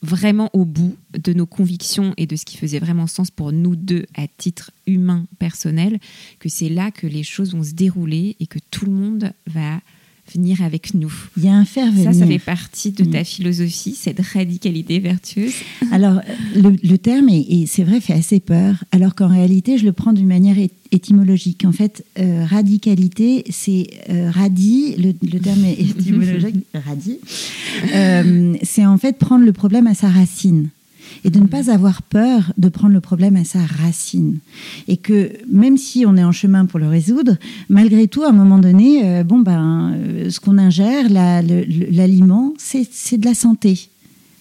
[0.03, 3.75] vraiment au bout de nos convictions et de ce qui faisait vraiment sens pour nous
[3.75, 5.99] deux à titre humain, personnel,
[6.39, 9.79] que c'est là que les choses vont se dérouler et que tout le monde va
[10.33, 11.13] venir avec nous.
[11.37, 12.13] Il y a un faire venir.
[12.13, 15.53] Ça, ça fait partie de ta philosophie, cette radicalité vertueuse.
[15.91, 16.21] Alors,
[16.55, 20.27] le, terme, et c'est vrai, fait assez peur, alors qu'en réalité, je le prends d'une
[20.27, 20.57] manière
[20.91, 21.65] étymologique.
[21.65, 27.19] En fait, euh, radicalité, c'est euh, radis, le, terme est étymologique, radis,
[27.93, 30.69] euh, c'est en fait prendre le problème à sa racine
[31.23, 34.39] et de ne pas avoir peur de prendre le problème à sa racine.
[34.87, 37.37] Et que même si on est en chemin pour le résoudre,
[37.69, 43.17] malgré tout, à un moment donné, euh, bon ben, euh, ce qu'on ingère, l'aliment, c'est
[43.17, 43.89] de la santé.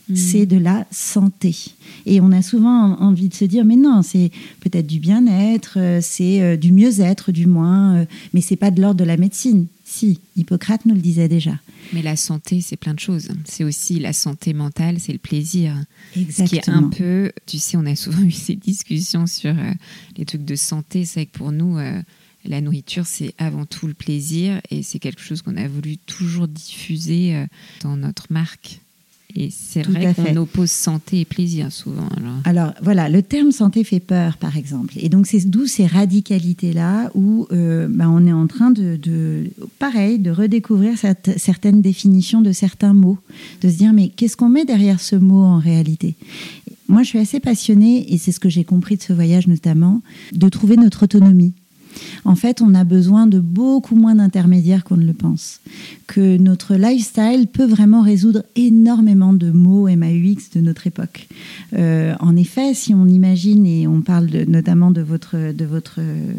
[0.08, 0.16] Mmh.
[0.16, 1.54] C'est de la santé.
[2.06, 4.30] Et on a souvent envie de se dire, mais non, c'est
[4.60, 8.04] peut-être du bien-être, euh, c'est du mieux-être du moins,
[8.34, 9.66] mais c'est pas de l'ordre de la médecine.
[9.90, 11.58] Si, Hippocrate nous le disait déjà.
[11.92, 13.28] Mais la santé, c'est plein de choses.
[13.44, 15.74] C'est aussi la santé mentale, c'est le plaisir.
[16.16, 16.46] Exactement.
[16.46, 19.72] Ce qui est un peu, tu sais, on a souvent eu ces discussions sur euh,
[20.16, 21.04] les trucs de santé.
[21.04, 22.00] C'est que pour nous, euh,
[22.44, 26.46] la nourriture, c'est avant tout le plaisir et c'est quelque chose qu'on a voulu toujours
[26.46, 27.46] diffuser euh,
[27.82, 28.80] dans notre marque.
[29.36, 32.08] Et c'est vrai qu'on oppose santé et plaisir souvent.
[32.44, 32.72] Alors.
[32.82, 34.94] voilà, le terme santé fait peur, par exemple.
[34.96, 38.98] Et donc c'est d'où ces radicalités-là où euh, bah, on est en train de,
[39.78, 43.18] pareil, de redécouvrir cette, certaines définitions de certains mots,
[43.62, 46.16] de se dire mais qu'est-ce qu'on met derrière ce mot en réalité?
[46.88, 50.02] Moi, je suis assez passionnée, et c'est ce que j'ai compris de ce voyage notamment,
[50.32, 51.54] de trouver notre autonomie
[52.24, 55.60] en fait, on a besoin de beaucoup moins d'intermédiaires qu'on ne le pense.
[56.06, 61.28] Que notre lifestyle peut vraiment résoudre énormément de mots MAUX de notre époque.
[61.74, 66.32] Euh, en effet, si on imagine, et on parle notamment de votre, de votre euh,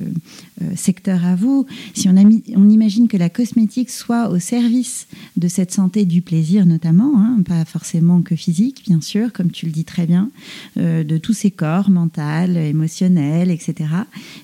[0.76, 2.16] secteur à vous, si on,
[2.56, 7.40] on, imagine que la cosmétique soit au service de cette santé du plaisir notamment, hein,
[7.46, 10.30] pas forcément que physique, bien sûr, comme tu le dis très bien,
[10.78, 13.90] euh, de tous ces corps, mental, émotionnel, etc.,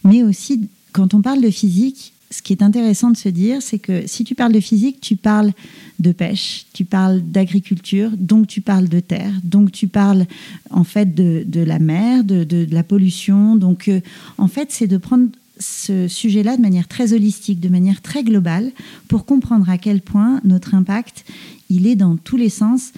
[0.03, 3.77] mais aussi quand on parle de physique, ce qui est intéressant de se dire, c'est
[3.77, 5.51] que si tu parles de physique, tu parles
[5.99, 10.25] de pêche, tu parles d'agriculture, donc tu parles de terre, donc tu parles
[10.71, 13.55] en fait de, la mer, de, la pollution.
[13.55, 14.01] Donc euh,
[14.39, 15.27] en fait, c'est de prendre
[15.59, 18.71] ce sujet-là de manière très holistique, de manière très globale,
[19.07, 21.25] pour comprendre à quel point notre impact,
[21.69, 22.91] il est dans tous les sens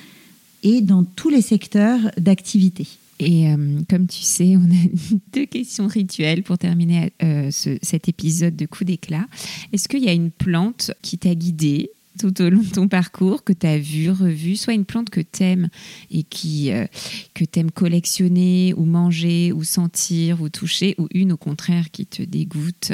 [0.63, 2.87] et dans tous les secteurs d'activité.
[3.19, 8.55] Et euh, comme tu sais, on a deux questions rituelles pour terminer euh, cet épisode
[8.55, 9.25] de coup d'éclat.
[9.73, 13.43] Est-ce qu'il y a une plante qui t'a guidé tout au long de ton parcours,
[13.43, 15.69] que tu as vu, revu, soit une plante que tu aimes
[16.11, 16.85] et qui, euh,
[17.33, 22.05] que tu aimes collectionner ou manger ou sentir ou toucher, ou une au contraire qui
[22.05, 22.91] te dégoûte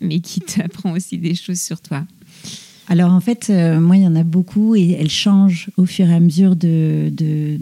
[0.00, 2.06] mais qui t'apprend aussi des choses sur toi?
[2.88, 6.14] Alors en fait, moi, il y en a beaucoup et elles changent au fur et
[6.14, 7.58] à mesure de, de,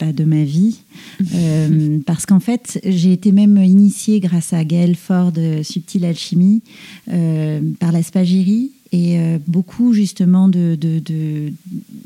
[0.00, 0.80] de ma vie.
[1.34, 6.62] Euh, parce qu'en fait, j'ai été même initiée grâce à Gaël Ford de Subtile Alchimie
[7.08, 11.52] euh, par la spagyrie et euh, beaucoup justement de, de,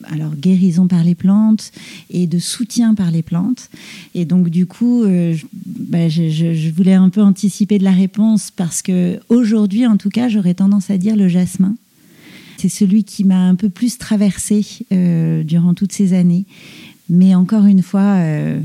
[0.04, 1.72] alors guérison par les plantes
[2.10, 3.70] et de soutien par les plantes.
[4.14, 5.04] Et donc du coup,
[5.64, 10.10] bah, je, je, voulais un peu anticiper de la réponse parce que aujourd'hui, en tout
[10.10, 11.74] cas, j'aurais tendance à dire le jasmin.
[12.58, 16.44] C'est celui qui m'a un peu plus traversé durant toutes ces années.
[17.08, 18.60] Mais encore une fois, euh,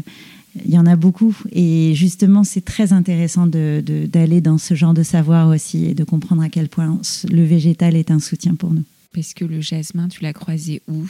[0.66, 1.36] il y en a beaucoup.
[1.52, 6.42] Et justement, c'est très intéressant d'aller dans ce genre de savoir aussi et de comprendre
[6.42, 8.84] à quel point le végétal est un soutien pour nous.
[9.14, 11.06] Parce que le jasmin, tu l'as croisé où?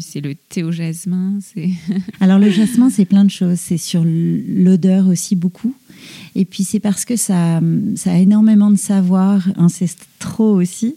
[0.00, 1.38] C'est le thé au jasmin
[2.20, 3.58] Alors le jasmin, c'est plein de choses.
[3.60, 5.74] C'est sur l'odeur aussi beaucoup.
[6.34, 10.96] Et puis c'est parce que ça, a énormément de savoir ancestraux aussi,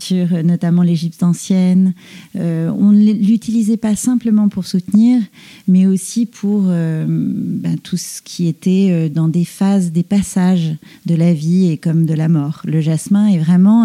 [0.00, 1.94] sur euh, notamment l'Égypte ancienne.
[2.36, 5.22] Euh, on ne l'utilisait pas simplement pour soutenir,
[5.66, 11.14] mais aussi pour euh, ben, tout ce qui était dans des phases, des passages de
[11.14, 12.60] la vie et comme de la mort.
[12.64, 13.84] Le jasmin est vraiment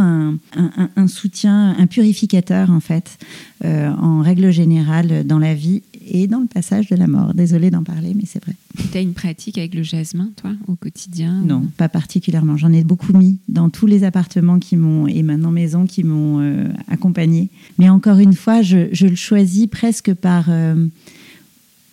[0.95, 3.17] un soutien, un purificateur en fait,
[3.63, 5.81] en règle générale dans la vie
[6.11, 7.33] et dans le passage de la mort.
[7.33, 8.53] Désolée d'en parler, mais c'est vrai.
[8.91, 12.57] Tu as une pratique avec le jasmin, toi, au quotidien Non, pas particulièrement.
[12.57, 16.39] J'en ai beaucoup mis dans tous les appartements qui m'ont, et maintenant maisons qui m'ont
[16.41, 17.49] euh, accompagné.
[17.79, 20.45] Mais encore une fois, je, le choisis presque par...
[20.49, 20.87] Euh,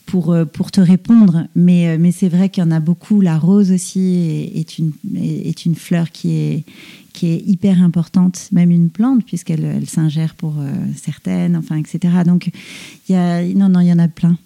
[0.06, 3.20] pour, euh, pour te répondre, mais, mais c'est vrai qu'il y en a beaucoup.
[3.20, 6.64] La rose aussi est, une, est une fleur qui est,
[7.18, 10.54] qui est hyper importante, même une plante, puisqu'elle elle, s'ingère pour
[10.96, 12.22] certaines, enfin, etc.
[12.24, 12.50] Donc,
[13.08, 14.38] il y a, non, non, il y en a plein.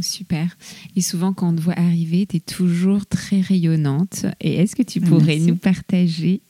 [0.00, 0.56] Super.
[0.96, 4.26] Et souvent, quand on te voit arriver, tu es toujours très rayonnante.
[4.40, 6.40] Et est-ce que tu ah, pourrais nous partager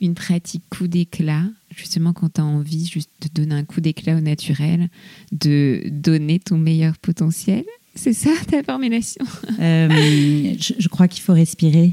[0.00, 4.16] une pratique coup d'éclat, justement quand tu as envie juste de donner un coup d'éclat
[4.16, 4.88] au naturel,
[5.32, 7.64] de donner ton meilleur potentiel?
[7.94, 9.24] C'est ça ta formulation?
[9.60, 11.92] Euh, je, crois qu'il faut respirer.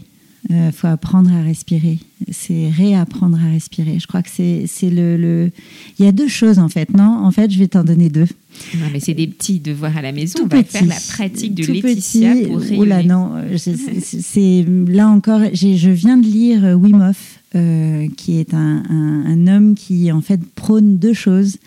[0.52, 2.00] Il euh, faut apprendre à respirer.
[2.30, 4.00] C'est réapprendre à respirer.
[4.00, 5.52] Je crois que c'est le, le,
[5.98, 6.94] Il y a deux choses en fait.
[6.94, 8.28] Non, en fait, je vais t'en donner deux.
[8.76, 10.40] Non, mais c'est des petits devoirs à la maison.
[10.40, 13.32] Tout on va faire la pratique de Laetitia pour Oula, non.
[13.58, 15.42] C'est là encore.
[15.54, 20.40] Je viens de lire Wim Hof, euh, qui est un, un, homme qui en fait
[20.56, 21.58] prône deux choses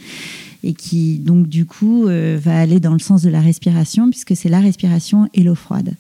[0.64, 4.34] et qui donc du coup euh, va aller dans le sens de la respiration puisque
[4.34, 5.92] c'est la respiration et l'eau froide.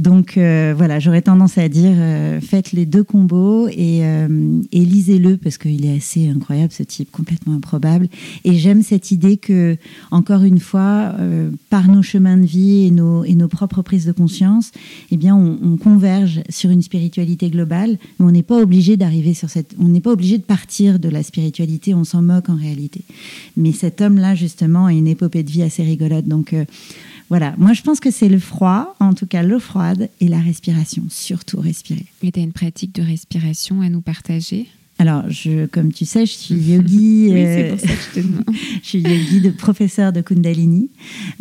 [0.00, 4.80] Donc euh, voilà, j'aurais tendance à dire euh, faites les deux combos et, euh, et
[4.80, 8.08] lisez-le parce qu'il est assez incroyable ce type, complètement improbable.
[8.44, 9.76] Et j'aime cette idée que,
[10.10, 11.14] encore une fois,
[11.68, 14.72] par nos chemins de vie et nos, propres prises de conscience,
[15.10, 19.34] eh bien, on, on converge sur une spiritualité globale, mais on n'est pas obligé d'arriver
[19.34, 22.56] sur cette, on n'est pas obligé de partir de la spiritualité, on s'en moque en
[22.56, 23.02] réalité.
[23.58, 26.26] Mais cet homme-là, justement, a une épopée de vie assez rigolote.
[26.26, 26.54] Donc
[27.30, 29.60] voilà, moi je pense que c'est le froid, en tout cas l'eau
[29.90, 32.06] froide et la respiration, surtout respirer.
[32.22, 34.66] Et tu as une pratique de respiration à nous partager?
[34.98, 37.28] Alors, je, comme tu sais, je suis yogi.
[37.30, 38.44] oui, c'est pour ça que je te demande.
[38.82, 40.90] je suis yogi de professeur de Kundalini.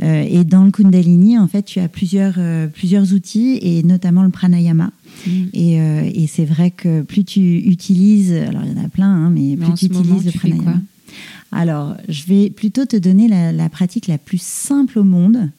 [0.02, 4.24] Euh, et dans le Kundalini, en fait, tu as plusieurs, euh, plusieurs outils, et notamment
[4.24, 4.92] le pranayama.
[5.28, 5.32] Mm.
[5.54, 9.14] Et, euh, et c'est vrai que plus tu utilises, alors il y en a plein,
[9.14, 10.80] hein, mais, plus tu utilises le pranayama.
[11.52, 15.50] Alors, je vais plutôt te donner la, pratique la plus simple au monde,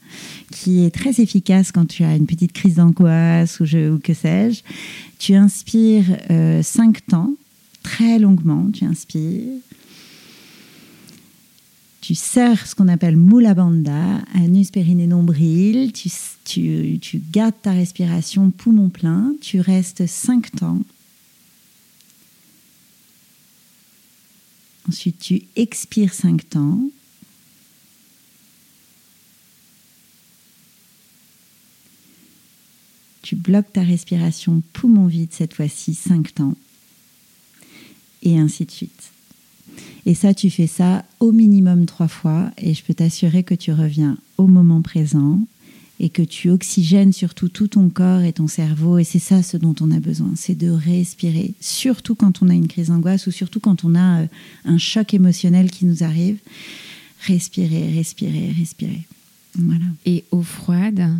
[0.53, 3.65] qui est très efficace quand tu as une petite crise d'angoisse ou,
[4.03, 4.63] que sais-je.
[5.19, 7.35] Tu inspires euh, cinq temps,
[7.83, 9.59] très longuement, tu inspires.
[12.01, 15.93] Tu serres ce qu'on appelle Mula Bandha, anus périnée nombril.
[15.93, 16.09] Tu,
[16.45, 19.35] tu, tu gardes ta respiration poumon plein.
[19.41, 20.81] Tu restes cinq temps.
[24.91, 26.81] Ensuite, tu expires 5 temps.
[33.23, 36.57] Tu bloques ta respiration poumon vide cette fois-ci 5 temps.
[38.25, 39.13] Et ainsi de suite.
[40.07, 43.71] Et ça, tu fais ça au minimum trois fois et je peux t'assurer que tu
[43.71, 45.39] reviens au moment présent
[46.01, 48.99] et que tu oxygènes surtout tout ton corps et ton cerveau.
[48.99, 52.55] Et c'est ça ce dont on a besoin, c'est de respirer, surtout quand on a
[52.55, 54.27] une crise d'angoisse ou surtout quand on a euh,
[54.65, 56.39] un choc émotionnel qui nous arrive.
[57.27, 59.07] Respirer, respirer, respirer.
[59.55, 59.85] Voilà.
[60.07, 61.11] Et eau froide?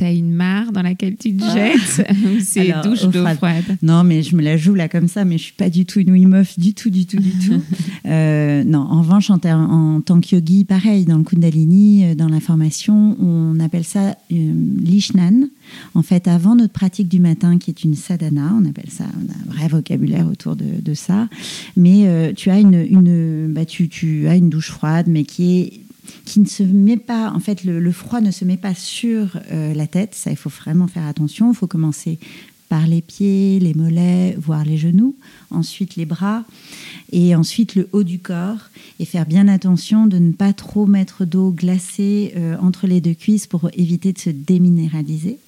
[0.00, 1.54] T'as une mare dans laquelle tu te ah.
[1.54, 3.76] jettes ou c'est douche d'eau froide.
[3.82, 6.00] Non, mais je me la joue là comme ça, mais je suis pas du tout
[6.00, 7.60] une Wim du tout, du tout, du tout.
[8.06, 12.28] Euh, non, en revanche, en, en, tant que yogi, pareil, dans le Kundalini, euh, dans
[12.28, 15.48] la formation, on appelle ça euh, l'Ishnan.
[15.94, 19.30] En fait, avant notre pratique du matin, qui est une sadhana, on appelle ça, on
[19.30, 21.28] a un vrai vocabulaire autour de, de ça.
[21.76, 25.80] Mais tu as une, une bah, tu, tu as une douche froide, mais qui est
[26.30, 29.74] qui ne se met pas, en fait, le, froid ne se met pas sur euh,
[29.74, 30.14] la tête.
[30.14, 31.50] Ça, il faut vraiment faire attention.
[31.50, 32.20] Il faut commencer
[32.68, 35.16] par les pieds, les mollets, voire les genoux,
[35.50, 36.44] ensuite les bras
[37.10, 41.24] et ensuite le haut du corps et faire bien attention de ne pas trop mettre
[41.24, 45.38] d'eau glacée euh, entre les deux cuisses pour éviter de se déminéraliser.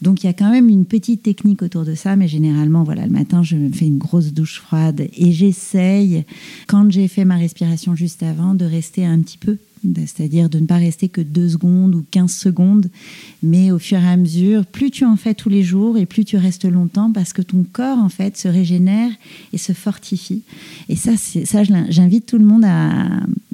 [0.00, 3.04] Donc il y a quand même une petite technique autour de ça, mais généralement, voilà,
[3.04, 6.24] le matin, je me fais une grosse douche froide et j'essaye,
[6.68, 9.58] quand j'ai fait ma respiration juste avant, de rester un petit peu
[9.94, 12.88] c'est-à-dire de ne pas rester que deux secondes ou 15 secondes,
[13.42, 16.24] mais au fur et à mesure, plus tu en fais tous les jours et plus
[16.24, 19.10] tu restes longtemps parce que ton corps en fait se régénère
[19.52, 20.42] et se fortifie.
[20.88, 23.06] Et ça, ça j'invite tout le monde à,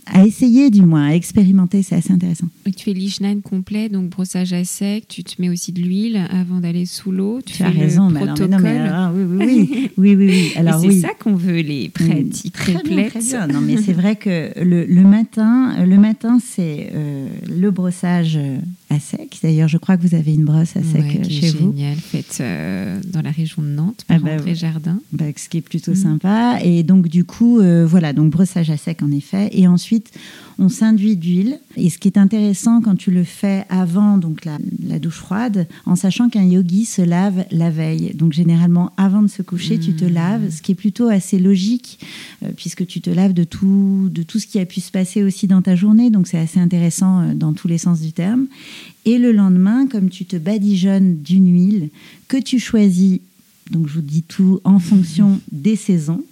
[0.06, 2.46] à essayer du moins, à expérimenter, c'est assez intéressant.
[2.64, 6.60] tu fais l'ishnan complet, donc brossage à sec, tu te mets aussi de l'huile avant
[6.60, 7.40] d'aller sous l'eau.
[7.44, 10.52] Tu, as raison, mais, alors, non, mais alors, oui, oui, oui, oui, oui, oui.
[10.56, 13.16] Alors c'est ça qu'on veut, les pratiques très complètes.
[13.18, 18.38] Bien, Non, mais c'est vrai que le, le, matin, le matin, c'est euh, le brossage
[18.92, 19.38] à sec.
[19.42, 21.72] D'ailleurs, je crois que vous avez une brosse à sec euh, chez vous.
[21.72, 25.00] Génial, faite euh, dans la région de Nantes, par ah bah, Jardin.
[25.12, 25.96] Bah, ce qui est plutôt mm.
[25.96, 26.58] sympa.
[26.62, 29.48] Et donc, du coup, voilà, donc brossage à sec en effet.
[29.52, 30.12] Et ensuite,
[30.58, 31.58] on s'induit d'huile.
[31.76, 34.58] Et ce qui est intéressant quand tu le fais avant donc la,
[34.98, 38.12] douche froide, en sachant qu'un yogi se lave la veille.
[38.14, 40.12] Donc généralement, avant de se coucher, tu te mmh.
[40.12, 41.98] laves, ce qui est plutôt assez logique,
[42.42, 45.22] euh, puisque tu te laves de tout, de tout ce qui a pu se passer
[45.22, 46.10] aussi dans ta journée.
[46.10, 48.46] Donc c'est assez intéressant euh, dans tous les sens du terme.
[49.04, 51.88] Et le lendemain, comme tu te badigeonnes d'une huile
[52.28, 53.20] que tu choisis,
[53.70, 56.22] donc je vous dis tout en fonction des saisons,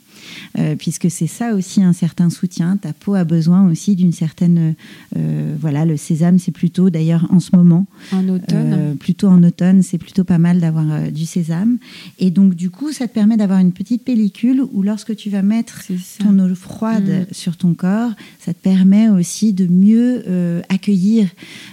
[0.59, 2.77] euh, puisque c'est ça aussi un certain soutien.
[2.77, 4.75] Ta peau a besoin aussi d'une certaine,
[5.17, 9.83] euh, voilà, le sésame, c'est plutôt d'ailleurs en ce moment, en automne, plutôt en automne,
[9.83, 11.79] c'est plutôt pas mal d'avoir du sésame.
[12.19, 15.43] Et donc du coup, ça te permet d'avoir une petite pellicule où lorsque tu vas
[15.43, 15.83] mettre
[16.19, 17.35] ton eau froide mm.
[17.35, 20.25] sur ton corps, ça te permet aussi de mieux
[20.69, 21.29] accueillir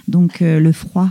[0.06, 1.10] donc le froid,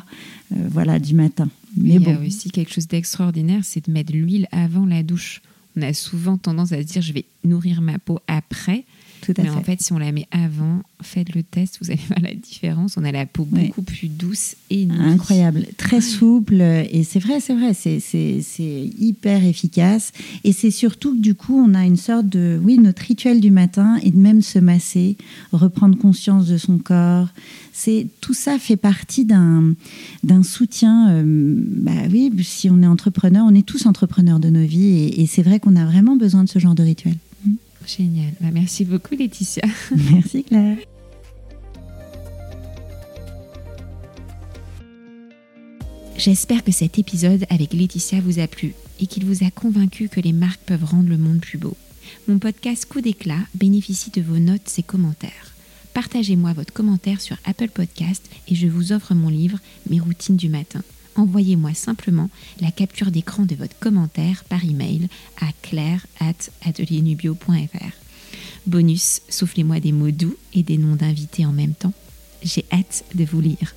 [0.51, 1.49] voilà, du matin.
[1.75, 5.41] Mais il y a aussi quelque chose d'extraordinaire, c'est de mettre l'huile avant la douche.
[5.77, 8.85] On a souvent tendance à dire je vais nourrir ma peau après.
[9.21, 12.01] Tout à Mais en fait, si on la met avant, faites le test, vous allez
[12.07, 12.97] voir la différence.
[12.97, 16.61] On a la peau beaucoup plus douce et Incroyable, très souple.
[16.61, 20.11] Et c'est vrai, c'est vrai, c'est hyper efficace.
[20.43, 23.51] Et c'est surtout que du coup, on a une sorte de, oui, notre rituel du
[23.51, 25.17] matin et de même se masser,
[25.51, 27.29] reprendre conscience de son corps.
[27.73, 29.75] C'est tout ça fait partie d'un
[30.23, 31.11] d'un soutien.
[31.11, 34.87] Euh, bah oui, si on est entrepreneur, on est tous entrepreneurs de nos vies.
[34.87, 37.15] Et, et c'est vrai qu'on a vraiment besoin de ce genre de rituel.
[37.87, 38.33] Génial.
[38.41, 39.63] Bah, merci beaucoup, Laetitia.
[40.11, 40.77] Merci, Claire.
[46.17, 50.19] J'espère que cet épisode avec Laetitia vous a plu et qu'il vous a convaincu que
[50.19, 51.77] les marques peuvent rendre le monde plus beau.
[52.27, 55.53] Mon podcast Coup d'éclat bénéficie de vos notes et commentaires.
[55.93, 59.59] Partagez-moi votre commentaire sur Apple Podcast et je vous offre mon livre
[59.89, 60.83] Mes routines du matin
[61.17, 62.29] envoyez-moi simplement
[62.61, 65.09] la capture d'écran de votre commentaire par email
[65.41, 67.91] à claire@atelierNubio.fr.
[68.65, 71.93] Bonus, soufflez-moi des mots doux et des noms d'invités en même temps.
[72.43, 73.75] J'ai hâte de vous lire.